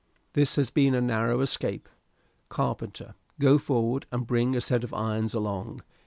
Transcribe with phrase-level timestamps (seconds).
[0.33, 1.87] "This has been a narrow escape.
[2.49, 5.83] Carpenter, go forward and bring a set of irons along.